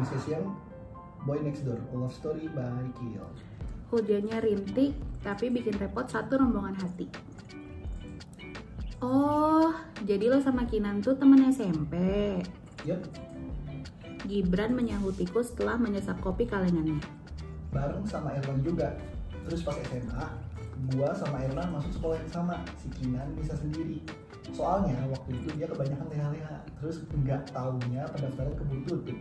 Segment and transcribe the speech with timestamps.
[0.00, 0.44] Musician,
[1.28, 3.28] Boy Next Door, A Love Story by Kill.
[3.92, 7.10] Hujannya rintik, tapi bikin repot satu rombongan hati.
[9.04, 9.72] Oh,
[10.04, 11.96] jadi lo sama Kinan tuh temen SMP.
[12.88, 13.00] Yup,
[14.30, 17.00] Gibran menyahutiku setelah menyesap kopi kalengannya.
[17.70, 18.98] bareng sama Erlan juga.
[19.46, 20.26] Terus pas SMA,
[20.94, 22.56] gua sama Erlan masuk sekolah yang sama.
[22.78, 24.02] Si Kinan bisa sendiri.
[24.54, 26.58] Soalnya waktu itu dia kebanyakan leha-leha.
[26.82, 29.18] Terus nggak taunya pendaftaran keburu tutup.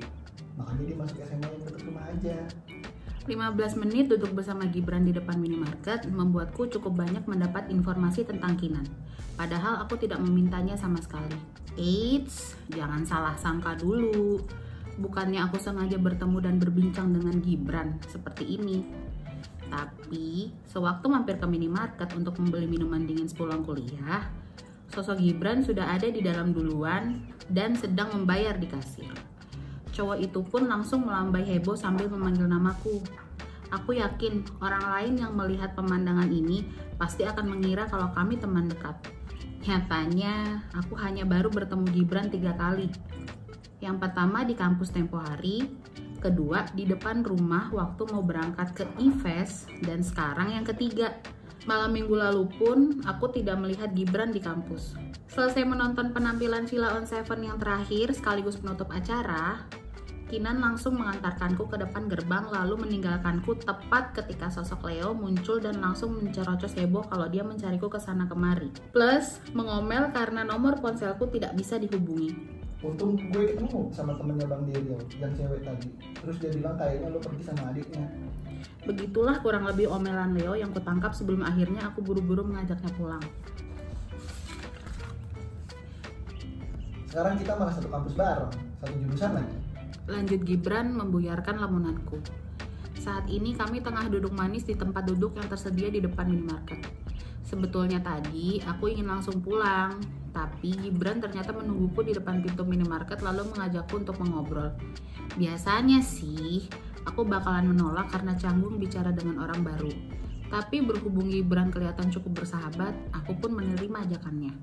[0.60, 2.38] Makanya dia masuk SMA yang dekat rumah aja.
[3.30, 8.84] 15 menit duduk bersama Gibran di depan minimarket membuatku cukup banyak mendapat informasi tentang Kinan.
[9.38, 11.38] Padahal aku tidak memintanya sama sekali.
[11.78, 14.42] Eits, jangan salah sangka dulu.
[15.00, 18.84] Bukannya aku sengaja bertemu dan berbincang dengan Gibran seperti ini.
[19.70, 24.28] Tapi, sewaktu mampir ke minimarket untuk membeli minuman dingin sepulang kuliah,
[24.90, 29.29] sosok Gibran sudah ada di dalam duluan dan sedang membayar di kasir.
[30.00, 33.04] Cowok itu pun langsung melambai heboh sambil memanggil namaku.
[33.68, 36.64] Aku yakin orang lain yang melihat pemandangan ini
[36.96, 38.96] pasti akan mengira kalau kami teman dekat.
[39.68, 42.88] Nyatanya, aku hanya baru bertemu Gibran tiga kali.
[43.84, 45.68] Yang pertama di kampus tempo hari,
[46.24, 51.12] kedua di depan rumah waktu mau berangkat ke IFES, dan sekarang yang ketiga.
[51.68, 54.96] Malam minggu lalu pun aku tidak melihat Gibran di kampus.
[55.28, 59.68] Selesai menonton penampilan Sheila on Seven yang terakhir sekaligus penutup acara,
[60.30, 66.22] Kinan langsung mengantarkanku ke depan gerbang lalu meninggalkanku tepat ketika sosok Leo muncul dan langsung
[66.22, 68.70] mencerocos heboh kalau dia mencariku ke sana kemari.
[68.94, 72.38] Plus, mengomel karena nomor ponselku tidak bisa dihubungi.
[72.86, 75.90] Untung gue ketemu sama temennya Bang Derio yang cewek tadi.
[76.22, 78.08] Terus dia bilang kayaknya lo pergi sama adiknya.
[78.86, 83.26] Begitulah kurang lebih omelan Leo yang kutangkap sebelum akhirnya aku buru-buru mengajaknya pulang.
[87.10, 89.59] Sekarang kita malah satu kampus bareng, satu jurusan lagi.
[90.10, 92.18] Lanjut Gibran membuyarkan lamunanku.
[92.98, 96.82] Saat ini kami tengah duduk manis di tempat duduk yang tersedia di depan minimarket.
[97.46, 100.02] Sebetulnya tadi aku ingin langsung pulang,
[100.34, 104.74] tapi Gibran ternyata menungguku di depan pintu minimarket lalu mengajakku untuk mengobrol.
[105.38, 106.66] Biasanya sih,
[107.06, 109.94] aku bakalan menolak karena canggung bicara dengan orang baru.
[110.50, 114.58] Tapi berhubung Gibran kelihatan cukup bersahabat, aku pun menerima ajakannya.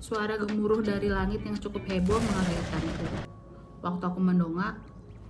[0.00, 3.37] Suara gemuruh dari langit yang cukup heboh mengagetkanku.
[3.80, 4.80] Waktu aku mendongak,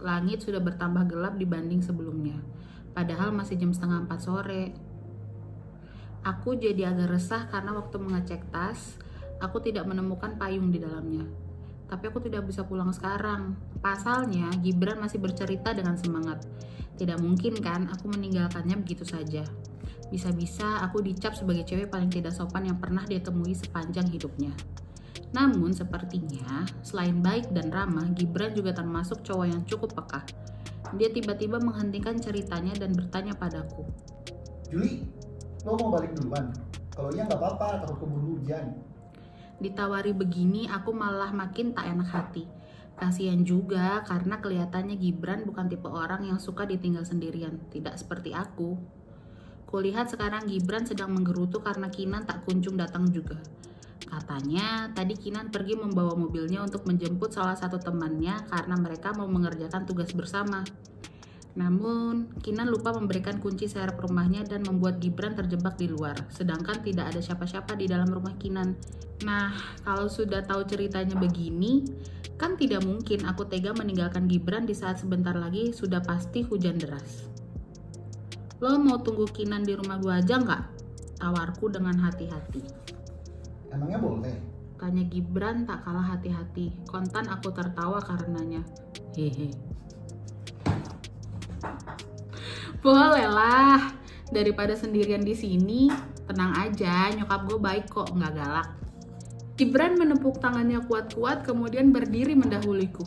[0.01, 2.39] langit sudah bertambah gelap dibanding sebelumnya.
[2.95, 4.65] Padahal masih jam setengah empat sore.
[6.27, 8.99] Aku jadi agak resah karena waktu mengecek tas,
[9.39, 11.25] aku tidak menemukan payung di dalamnya.
[11.89, 13.57] Tapi aku tidak bisa pulang sekarang.
[13.81, 16.45] Pasalnya, Gibran masih bercerita dengan semangat.
[16.99, 19.47] Tidak mungkin kan aku meninggalkannya begitu saja.
[20.13, 24.53] Bisa-bisa aku dicap sebagai cewek paling tidak sopan yang pernah dia temui sepanjang hidupnya.
[25.35, 30.25] Namun sepertinya, selain baik dan ramah, Gibran juga termasuk cowok yang cukup peka.
[30.97, 33.85] Dia tiba-tiba menghentikan ceritanya dan bertanya padaku.
[34.73, 35.05] Juli,
[35.69, 36.49] lo mau balik duluan?
[36.89, 38.75] Kalau iya nggak apa-apa, takut keburu hujan.
[39.59, 42.45] Ditawari begini, aku malah makin tak enak hati.
[42.99, 48.75] Kasihan juga karena kelihatannya Gibran bukan tipe orang yang suka ditinggal sendirian, tidak seperti aku.
[49.71, 53.39] Kulihat sekarang Gibran sedang menggerutu karena Kinan tak kunjung datang juga.
[54.07, 59.89] Katanya tadi Kinan pergi membawa mobilnya untuk menjemput salah satu temannya karena mereka mau mengerjakan
[59.89, 60.63] tugas bersama.
[61.59, 67.11] Namun, Kinan lupa memberikan kunci serep rumahnya dan membuat Gibran terjebak di luar, sedangkan tidak
[67.11, 68.79] ada siapa-siapa di dalam rumah Kinan.
[69.27, 69.51] Nah,
[69.83, 71.83] kalau sudah tahu ceritanya begini,
[72.39, 77.27] kan tidak mungkin aku tega meninggalkan Gibran di saat sebentar lagi sudah pasti hujan deras.
[78.63, 80.63] Lo mau tunggu Kinan di rumah gua aja nggak?
[81.19, 82.88] Tawarku dengan hati-hati.
[83.69, 84.35] Emangnya boleh?
[84.79, 86.71] Tanya Gibran tak kalah hati-hati.
[86.87, 88.63] Kontan aku tertawa karenanya.
[89.19, 89.51] Hehe.
[92.79, 93.99] Boleh lah.
[94.29, 95.89] Daripada sendirian di sini,
[96.29, 97.11] tenang aja.
[97.11, 98.69] Nyokap gue baik kok, nggak galak.
[99.59, 103.03] Gibran menepuk tangannya kuat-kuat, kemudian berdiri mendahuluiku.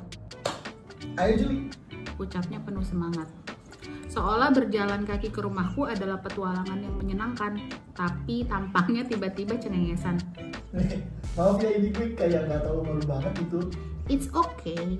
[1.16, 1.72] Ayo Juli.
[2.20, 3.32] Ucapnya penuh semangat.
[4.12, 7.64] Seolah berjalan kaki ke rumahku adalah petualangan yang menyenangkan,
[7.96, 10.20] tapi tampaknya tiba-tiba cengengesan.
[11.40, 13.72] Maaf ya ini gue kayak nggak tahu malu banget gitu.
[14.12, 15.00] It's okay.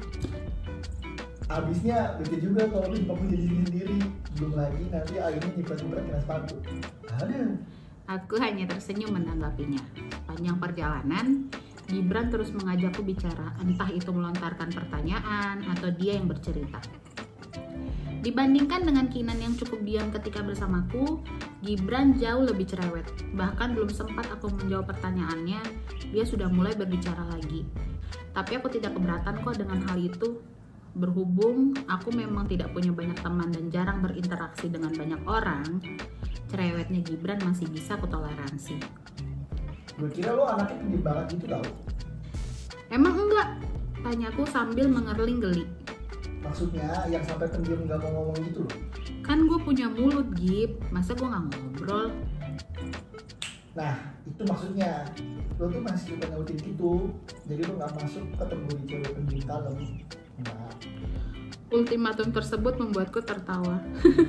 [1.52, 4.00] Abisnya bete juga kalau lu lu jadi sendiri.
[4.40, 6.56] Belum lagi nanti akhirnya nyiprat-nyiprat kena sepatu.
[7.20, 7.52] Aduh.
[8.08, 9.84] Aku hanya tersenyum menanggapinya.
[10.24, 11.52] Panjang perjalanan,
[11.92, 16.80] Gibran terus mengajakku bicara, entah itu melontarkan pertanyaan atau dia yang bercerita.
[18.22, 21.26] Dibandingkan dengan Kinan yang cukup diam ketika bersamaku,
[21.66, 23.10] Gibran jauh lebih cerewet.
[23.34, 25.58] Bahkan belum sempat aku menjawab pertanyaannya,
[26.14, 27.66] dia sudah mulai berbicara lagi.
[28.30, 30.38] Tapi aku tidak keberatan kok dengan hal itu.
[30.94, 35.82] Berhubung aku memang tidak punya banyak teman dan jarang berinteraksi dengan banyak orang,
[36.54, 38.78] cerewetnya Gibran masih bisa kutoleransi.
[39.98, 41.66] Gue kira lo anaknya pendiam banget gitu tau.
[42.94, 43.50] Emang enggak?
[44.06, 45.66] Tanyaku sambil mengerling geli.
[46.42, 48.78] Maksudnya yang sampai pendiam nggak mau ngomong gitu loh.
[49.22, 50.82] Kan gue punya mulut, Gib.
[50.90, 52.10] Masa gue nggak ngobrol?
[53.78, 53.96] Nah,
[54.28, 55.08] itu maksudnya
[55.56, 57.14] lo tuh masih suka nyautin gitu.
[57.46, 59.78] Jadi lo nggak masuk kategori cewek pendiam kalem.
[60.42, 60.70] Nah,
[61.72, 63.80] Ultimatum tersebut membuatku tertawa.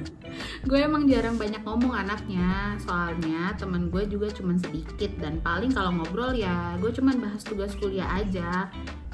[0.71, 5.91] gue emang jarang banyak ngomong anaknya, soalnya temen gue juga cuman sedikit dan paling kalau
[5.91, 8.71] ngobrol ya gue cuman bahas tugas kuliah aja.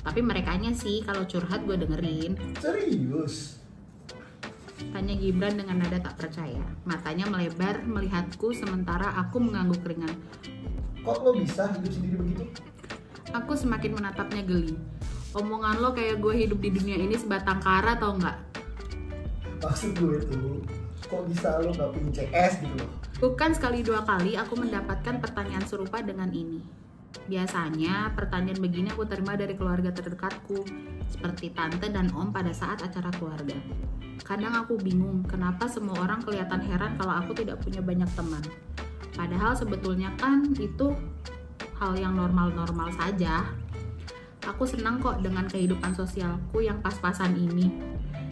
[0.09, 2.33] Tapi merekanya sih kalau curhat gue dengerin.
[2.65, 3.61] serius.
[4.89, 6.65] Tanya Gibran dengan nada tak percaya.
[6.89, 10.17] Matanya melebar melihatku sementara aku mengangguk ringan.
[11.05, 12.49] Kok lo bisa hidup sendiri begitu?
[13.37, 14.81] Aku semakin menatapnya geli.
[15.37, 18.39] Omongan lo kayak gue hidup di dunia ini sebatang kara tau nggak?
[19.61, 20.65] Maksud gue tuh,
[21.05, 22.91] kok bisa lo nggak punya CS gitu loh?
[23.21, 26.88] Bukan sekali dua kali aku mendapatkan pertanyaan serupa dengan ini.
[27.29, 30.65] Biasanya pertanyaan begini aku terima dari keluarga terdekatku,
[31.13, 33.53] seperti tante dan om pada saat acara keluarga.
[34.25, 38.41] Kadang aku bingung kenapa semua orang kelihatan heran kalau aku tidak punya banyak teman.
[39.13, 40.97] Padahal sebetulnya kan itu
[41.77, 43.45] hal yang normal-normal saja.
[44.49, 47.69] Aku senang kok dengan kehidupan sosialku yang pas-pasan ini.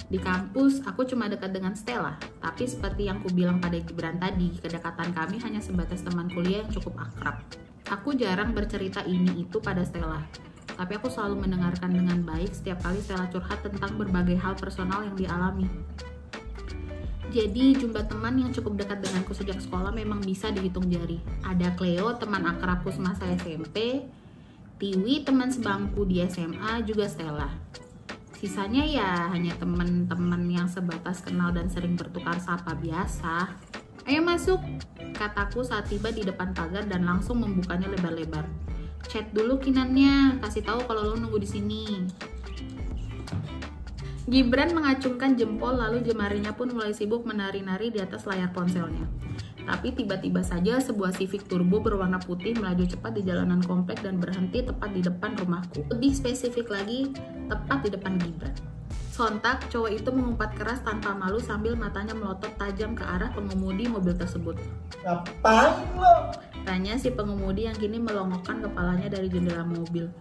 [0.06, 4.55] Di kampus, aku cuma dekat dengan Stella, tapi seperti yang ku bilang pada Gibran tadi,
[4.55, 7.43] kedekatan kami hanya sebatas teman kuliah yang cukup akrab.
[7.91, 10.23] Aku jarang bercerita ini itu pada Stella,
[10.79, 15.19] tapi aku selalu mendengarkan dengan baik setiap kali Stella curhat tentang berbagai hal personal yang
[15.19, 15.67] dialami.
[17.35, 21.19] Jadi jumlah teman yang cukup dekat denganku sejak sekolah memang bisa dihitung jari.
[21.43, 24.06] Ada Cleo, teman akrabku semasa SMP,
[24.79, 27.50] Tiwi, teman sebangku di SMA, juga Stella.
[28.37, 33.56] Sisanya ya hanya teman-teman yang sebatas kenal dan sering bertukar sapa biasa.
[34.05, 34.61] Ayo masuk,
[35.17, 38.44] kataku saat tiba di depan pagar dan langsung membukanya lebar-lebar.
[39.09, 41.85] Chat dulu kinannya, kasih tahu kalau lo nunggu di sini.
[44.29, 49.09] Gibran mengacungkan jempol lalu jemarinya pun mulai sibuk menari-nari di atas layar ponselnya.
[49.66, 54.62] Tapi tiba-tiba saja sebuah Civic Turbo berwarna putih melaju cepat di jalanan komplek dan berhenti
[54.62, 55.82] tepat di depan rumahku.
[55.90, 57.10] Lebih spesifik lagi,
[57.50, 58.54] tepat di depan Gibran.
[59.10, 64.12] Sontak, cowok itu mengumpat keras tanpa malu sambil matanya melotot tajam ke arah pengemudi mobil
[64.12, 64.60] tersebut.
[65.02, 66.36] Ngapain lo?
[66.68, 70.12] Tanya si pengemudi yang kini melongokkan kepalanya dari jendela mobil.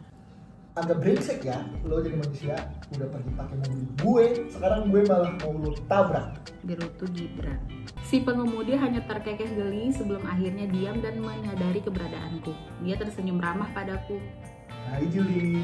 [0.75, 2.55] Agak brengsek ya, lo jadi manusia
[2.91, 6.35] udah pergi pakai mobil gue, sekarang gue malah mau lo tabrak.
[6.67, 7.63] Gerutu Gibran.
[8.03, 12.51] Si pengemudi hanya terkekeh geli sebelum akhirnya diam dan menyadari keberadaanku.
[12.83, 14.19] Dia tersenyum ramah padaku.
[14.91, 15.63] Hai Juli,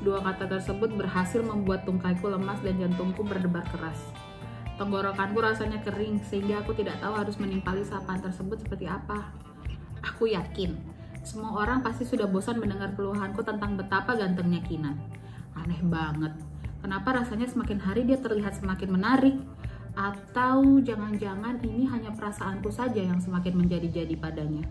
[0.00, 4.00] Dua kata tersebut berhasil membuat tungkaiku lemas dan jantungku berdebar keras.
[4.80, 9.28] Tenggorokanku rasanya kering sehingga aku tidak tahu harus menimpali sapaan tersebut seperti apa.
[10.00, 10.97] Aku yakin
[11.28, 14.96] semua orang pasti sudah bosan mendengar keluhanku tentang betapa gantengnya Kinan.
[15.52, 16.32] Aneh banget.
[16.80, 19.36] Kenapa rasanya semakin hari dia terlihat semakin menarik?
[19.92, 24.64] Atau jangan-jangan ini hanya perasaanku saja yang semakin menjadi-jadi padanya?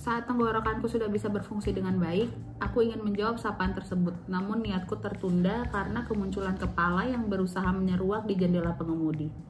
[0.00, 4.16] Saat tenggorokanku sudah bisa berfungsi dengan baik, aku ingin menjawab sapaan tersebut.
[4.26, 9.49] Namun niatku tertunda karena kemunculan kepala yang berusaha menyeruak di jendela pengemudi.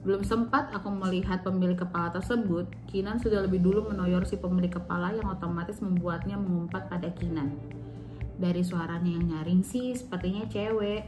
[0.00, 5.12] Belum sempat aku melihat pemilik kepala tersebut, Kinan sudah lebih dulu menoyor si pemilik kepala
[5.12, 7.52] yang otomatis membuatnya mengumpat pada Kinan.
[8.40, 11.04] Dari suaranya yang nyaring sih sepertinya cewek,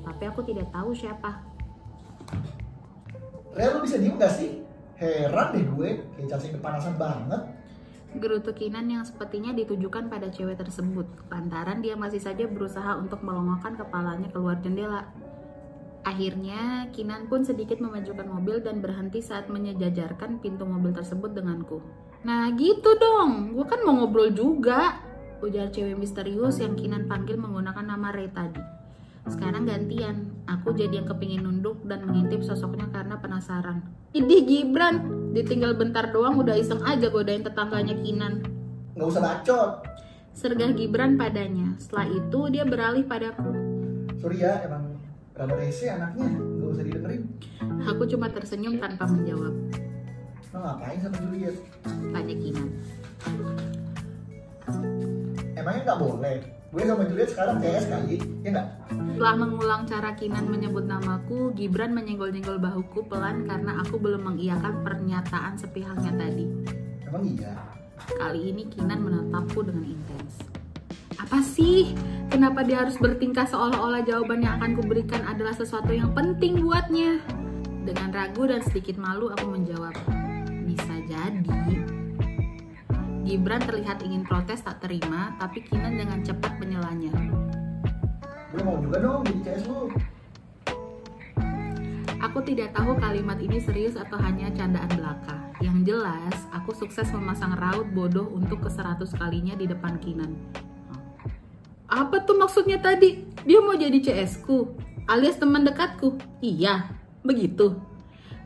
[0.00, 1.44] tapi aku tidak tahu siapa.
[3.52, 4.64] Rea lo bisa diem gak sih?
[4.96, 7.44] Heran deh gue, kayak cacing kepanasan banget.
[8.16, 13.76] Gerutu Kinan yang sepertinya ditujukan pada cewek tersebut, lantaran dia masih saja berusaha untuk melongokkan
[13.76, 15.04] kepalanya keluar jendela.
[16.00, 21.84] Akhirnya, Kinan pun sedikit memajukan mobil dan berhenti saat menyejajarkan pintu mobil tersebut denganku.
[22.24, 24.96] Nah gitu dong, gue kan mau ngobrol juga,
[25.44, 28.80] ujar cewek misterius yang Kinan panggil menggunakan nama Ray tadi.
[29.28, 33.84] Sekarang gantian, aku jadi yang kepingin nunduk dan mengintip sosoknya karena penasaran.
[34.16, 35.04] Idih Gibran,
[35.36, 38.40] ditinggal bentar doang udah iseng aja godain tetangganya Kinan.
[38.96, 39.70] Nggak usah bacot.
[40.32, 41.76] Sergah Gibran padanya.
[41.76, 43.52] Setelah itu dia beralih padaku.
[44.16, 44.79] Sorry ya, emang
[45.34, 47.22] rada rese anaknya, nggak usah didengerin.
[47.86, 49.54] Aku cuma tersenyum tanpa menjawab.
[50.50, 51.56] Lo ngapain sama Juliet?
[51.86, 52.68] Tanya Kinan.
[55.54, 56.36] Emangnya nggak boleh?
[56.70, 58.68] Gue sama Juliet sekarang CS kali, ya nggak?
[58.90, 65.58] Setelah mengulang cara Kinan menyebut namaku, Gibran menyenggol-nyenggol bahuku pelan karena aku belum mengiyakan pernyataan
[65.58, 66.46] sepihaknya tadi.
[67.06, 67.58] Emang iya?
[68.18, 70.46] Kali ini Kinan menatapku dengan intens.
[71.18, 71.92] Apa sih?
[72.30, 77.18] Kenapa dia harus bertingkah seolah-olah jawaban yang akan kuberikan adalah sesuatu yang penting buatnya?
[77.82, 79.98] Dengan ragu dan sedikit malu aku menjawab,
[80.62, 81.50] bisa jadi.
[83.26, 87.10] Gibran terlihat ingin protes tak terima, tapi Kinan dengan cepat menyelanya.
[88.54, 89.90] Gue mau juga dong jadi CS lu.
[92.22, 95.34] Aku tidak tahu kalimat ini serius atau hanya candaan belaka.
[95.58, 100.38] Yang jelas, aku sukses memasang raut bodoh untuk ke seratus kalinya di depan Kinan.
[101.90, 103.26] Apa tuh maksudnya tadi?
[103.42, 104.78] Dia mau jadi CS ku,
[105.10, 106.14] alias teman dekatku.
[106.38, 106.86] Iya,
[107.26, 107.74] begitu.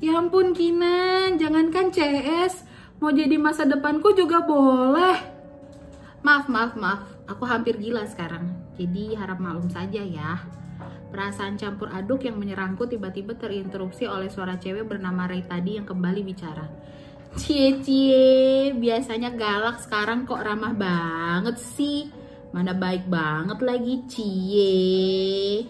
[0.01, 2.65] Ya ampun Kinan, jangankan CS,
[3.05, 5.21] mau jadi masa depanku juga boleh.
[6.25, 7.05] Maaf, maaf, maaf.
[7.29, 8.49] Aku hampir gila sekarang.
[8.81, 10.41] Jadi harap maklum saja ya.
[11.13, 16.21] Perasaan campur aduk yang menyerangku tiba-tiba terinterupsi oleh suara cewek bernama Ray tadi yang kembali
[16.25, 16.65] bicara.
[17.37, 22.24] Cie cie, biasanya galak sekarang kok ramah banget sih.
[22.55, 25.67] Mana baik banget lagi cie.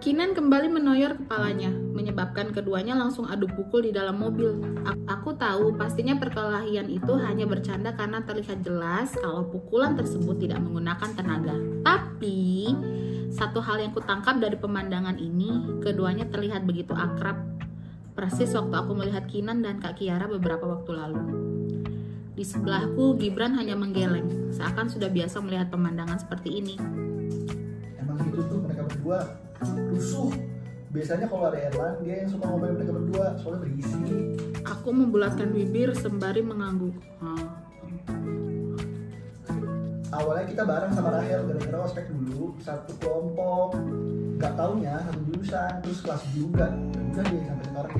[0.00, 4.56] Kinan kembali menoyor kepalanya, menyebabkan keduanya langsung adu pukul di dalam mobil.
[5.12, 11.10] Aku tahu pastinya perkelahian itu hanya bercanda karena terlihat jelas kalau pukulan tersebut tidak menggunakan
[11.12, 11.56] tenaga.
[11.84, 12.72] Tapi
[13.28, 17.44] satu hal yang kutangkap dari pemandangan ini, keduanya terlihat begitu akrab.
[18.16, 21.20] Persis waktu aku melihat Kinan dan Kak Kiara beberapa waktu lalu.
[22.36, 26.76] Di sebelahku, Gibran hanya menggeleng, seakan sudah biasa melihat pemandangan seperti ini.
[27.96, 29.40] Emang gitu tuh mereka berdua
[29.88, 30.28] rusuh.
[30.92, 33.96] Biasanya kalau ada Erlan dia yang suka ngomongin mereka berdua soalnya berisi.
[34.68, 36.92] Aku membulatkan bibir sembari mengangguk.
[37.24, 37.64] Ah,
[40.16, 43.80] Awalnya kita bareng sama Rahel gara-gara ospek dulu satu kelompok.
[44.36, 46.68] Gak taunya satu jurusan terus kelas juga.
[46.68, 47.92] Dan udah deh sampai sekarang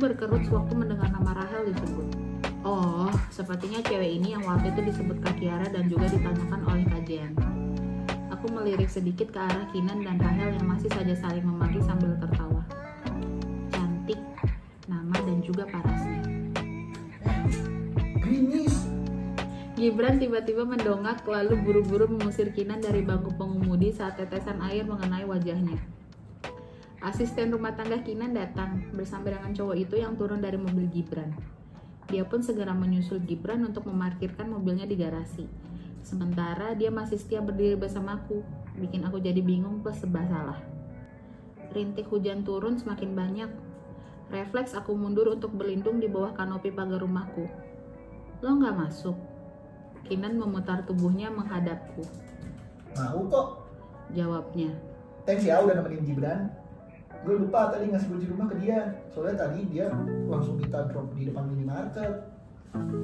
[0.00, 2.08] berkerut sewaktu mendengar nama Rahel disebut.
[2.64, 7.32] Oh, sepertinya cewek ini yang waktu itu disebut Kak Kiara dan juga ditanyakan oleh Kajian.
[8.32, 12.64] Aku melirik sedikit ke arah Kinan dan Rahel yang masih saja saling memanggil sambil tertawa.
[13.68, 14.20] Cantik,
[14.88, 16.20] nama dan juga parasnya.
[18.24, 18.88] Grimis.
[19.76, 25.99] Gibran tiba-tiba mendongak lalu buru-buru mengusir Kinan dari bangku pengemudi saat tetesan air mengenai wajahnya.
[27.00, 31.32] Asisten rumah tangga Kinan datang bersama dengan cowok itu yang turun dari mobil Gibran.
[32.12, 35.48] Dia pun segera menyusul Gibran untuk memarkirkan mobilnya di garasi.
[36.04, 38.44] Sementara dia masih setia berdiri bersamaku,
[38.76, 40.60] bikin aku jadi bingung plus sebah salah.
[41.72, 43.50] Rintik hujan turun semakin banyak.
[44.28, 47.48] Refleks aku mundur untuk berlindung di bawah kanopi pagar rumahku.
[48.44, 49.16] Lo nggak masuk?
[50.04, 52.04] Kinan memutar tubuhnya menghadapku.
[52.92, 53.48] Mau kok.
[54.10, 54.74] Jawabnya,
[55.22, 56.50] Thanks ya udah nemenin Gibran.
[57.20, 58.96] Gue lupa tadi ngasih kunci rumah ke dia.
[59.12, 59.92] Soalnya tadi dia
[60.24, 62.24] langsung kita drop di depan minimarket.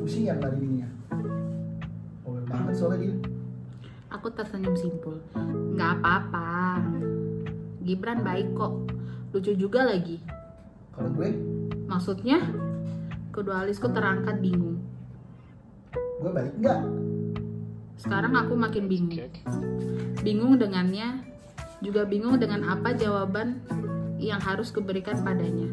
[0.01, 0.89] Pusing ya tadi ininya.
[2.25, 3.17] Bawel banget soalnya dia.
[4.07, 5.21] aku tersenyum simpul.
[5.77, 6.81] Nggak apa-apa.
[7.85, 8.73] Gibran baik kok.
[9.37, 10.23] Lucu juga lagi.
[10.97, 11.29] Kalau gue,
[11.87, 12.43] Maksudnya?
[13.31, 14.81] Kedua alisku terangkat bingung.
[16.17, 16.81] gue baik nggak?
[18.01, 19.29] Sekarang aku makin bingung.
[20.25, 21.21] Bingung dengannya,
[21.85, 23.61] juga bingung dengan apa jawaban
[24.17, 25.69] yang harus kuberikan padanya.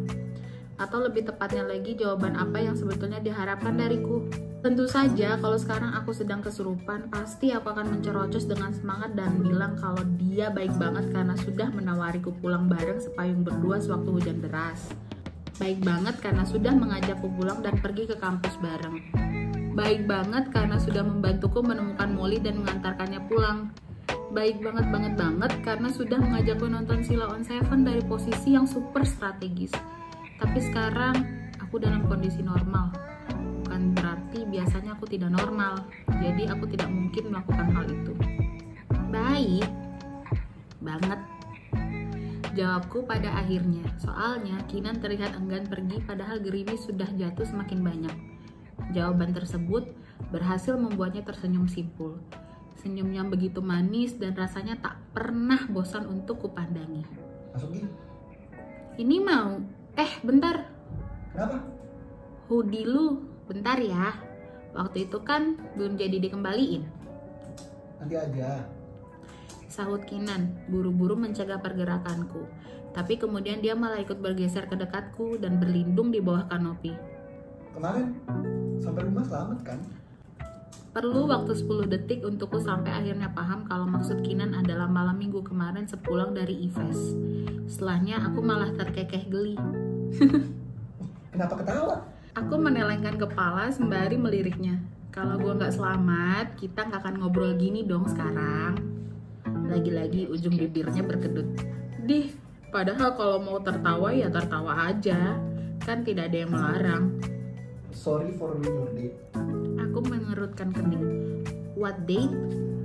[0.78, 4.26] Atau lebih tepatnya lagi jawaban apa yang sebetulnya diharapkan dariku.
[4.64, 9.76] Tentu saja kalau sekarang aku sedang kesurupan, pasti aku akan mencerocos dengan semangat dan bilang
[9.76, 14.88] kalau dia baik banget karena sudah menawariku pulang bareng sepayung berdua sewaktu hujan deras.
[15.62, 18.98] Baik banget karena sudah mengajakku pulang dan pergi ke kampus bareng.
[19.78, 23.70] Baik banget karena sudah membantuku menemukan Molly dan mengantarkannya pulang.
[24.34, 29.06] Baik banget banget banget karena sudah mengajakku nonton Sila on Seven dari posisi yang super
[29.06, 29.70] strategis.
[30.42, 31.14] Tapi sekarang
[31.62, 32.90] aku dalam kondisi normal.
[33.30, 35.86] Bukan berarti biasanya aku tidak normal.
[36.18, 38.14] Jadi aku tidak mungkin melakukan hal itu.
[39.14, 39.70] Baik.
[40.82, 41.22] Banget.
[42.58, 48.16] Jawabku pada akhirnya, soalnya Kinan terlihat enggan pergi padahal gerimis sudah jatuh semakin banyak.
[48.98, 49.94] Jawaban tersebut
[50.34, 52.18] berhasil membuatnya tersenyum simpul.
[52.82, 57.06] Senyum yang begitu manis dan rasanya tak pernah bosan untuk kupandangi.
[57.54, 57.86] Masuk Gi.
[59.02, 59.58] Ini mau,
[59.98, 60.70] eh bentar,
[61.34, 61.58] Kenapa?
[62.50, 64.14] hoodie lu bentar ya.
[64.74, 66.84] Waktu itu kan belum jadi dikembaliin.
[68.02, 68.66] Nanti aja.
[69.70, 72.46] Sahut Kinan, buru-buru mencegah pergerakanku.
[72.94, 76.94] Tapi kemudian dia malah ikut bergeser ke dekatku dan berlindung di bawah kanopi.
[77.74, 78.14] Kemarin
[78.78, 79.80] sampai rumah selamat kan?
[80.94, 85.90] Perlu waktu 10 detik untukku sampai akhirnya paham kalau maksud Kinan adalah malam minggu kemarin
[85.90, 87.18] sepulang dari Ives.
[87.66, 89.58] Setelahnya aku malah terkekeh geli.
[91.34, 92.06] Kenapa ketawa?
[92.38, 94.78] Aku menelengkan kepala sembari meliriknya.
[95.10, 98.78] Kalau gue nggak selamat, kita nggak akan ngobrol gini dong sekarang.
[99.66, 101.58] Lagi-lagi ujung bibirnya berkedut.
[102.06, 102.38] Dih,
[102.70, 105.42] padahal kalau mau tertawa ya tertawa aja.
[105.82, 107.33] Kan tidak ada yang melarang.
[107.94, 109.14] Sorry for your date.
[109.78, 111.06] Aku mengerutkan kening.
[111.78, 112.34] What date?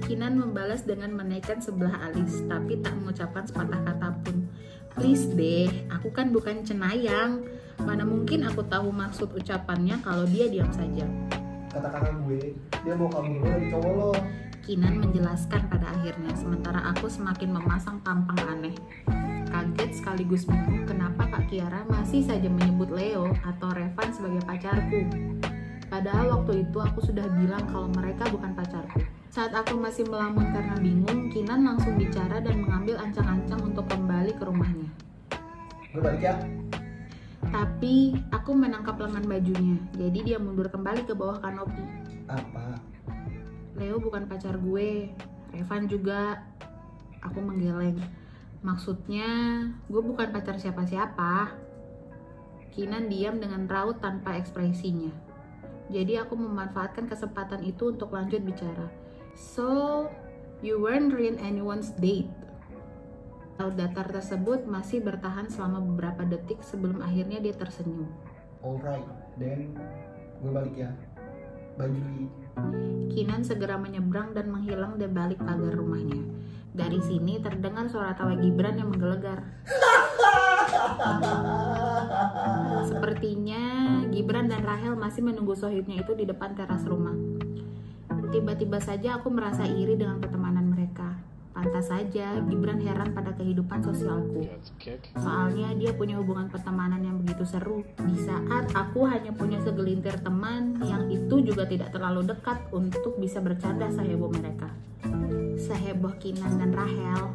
[0.04, 4.46] Kinan membalas dengan menaikkan sebelah alis, tapi tak mengucapkan sepatah kata pun.
[4.92, 7.40] Please deh, aku kan bukan cenayang.
[7.80, 11.08] Mana mungkin aku tahu maksud ucapannya kalau dia diam saja.
[11.72, 12.52] Kata kakak gue,
[12.84, 14.12] dia mau kamu dulu dari cowok lo.
[14.60, 18.76] Kinan menjelaskan pada akhirnya, sementara aku semakin memasang tampang aneh.
[19.48, 25.08] Kaget sekaligus bingung kenapa Kak Kiara masih saja menyebut Leo atau Revan sebagai pacarku.
[25.88, 29.00] Padahal waktu itu aku sudah bilang kalau mereka bukan pacarku.
[29.32, 34.44] Saat aku masih melamun karena bingung, Kinan langsung bicara dan mengambil ancang-ancang untuk kembali ke
[34.44, 34.88] rumahnya.
[35.96, 36.36] Gue balik ya.
[37.48, 41.80] Tapi aku menangkap lengan bajunya, jadi dia mundur kembali ke bawah kanopi.
[42.28, 42.76] Apa?
[43.80, 45.08] Leo bukan pacar gue,
[45.56, 46.44] Revan juga.
[47.24, 47.96] Aku menggeleng.
[48.58, 49.30] Maksudnya,
[49.86, 51.54] gue bukan pacar siapa-siapa.
[52.74, 55.10] Kinan diam dengan raut tanpa ekspresinya.
[55.88, 58.90] Jadi aku memanfaatkan kesempatan itu untuk lanjut bicara.
[59.32, 60.06] So,
[60.60, 62.28] you weren't really anyone's date.
[63.58, 68.06] Laut datar tersebut masih bertahan selama beberapa detik sebelum akhirnya dia tersenyum.
[68.62, 69.06] Alright,
[69.38, 69.74] then
[70.42, 70.90] gue balik ya.
[71.78, 72.26] Bye Juli.
[73.14, 76.22] Kinan segera menyeberang dan menghilang di balik pagar rumahnya.
[76.78, 79.42] Dari sini terdengar suara tawa Gibran yang menggelegar.
[82.86, 83.62] Sepertinya
[84.14, 87.18] Gibran dan Rahel masih menunggu sohibnya itu di depan teras rumah.
[88.30, 90.67] Tiba-tiba saja aku merasa iri dengan pertemanan.
[91.58, 94.46] Pantas saja Gibran heran pada kehidupan sosialku.
[95.18, 97.82] Soalnya dia punya hubungan pertemanan yang begitu seru.
[97.98, 103.42] Di saat aku hanya punya segelintir teman yang itu juga tidak terlalu dekat untuk bisa
[103.42, 104.70] bercanda seheboh mereka.
[105.58, 107.26] Seheboh Kinan dan Rahel.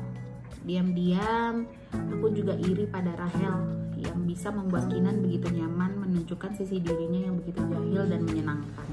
[0.63, 3.59] Diam-diam, aku juga iri pada Rahel
[3.99, 8.87] yang bisa membuat Kinan begitu nyaman menunjukkan sisi dirinya yang begitu jahil dan menyenangkan.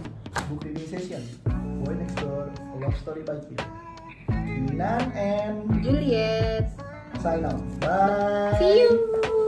[0.51, 1.23] Book reading session.
[1.87, 2.51] Boy Next Door,
[2.83, 3.39] love story by
[4.31, 6.71] Kinan and Juliet,
[7.21, 7.61] sign out.
[7.81, 8.57] Bye.
[8.59, 9.40] see you.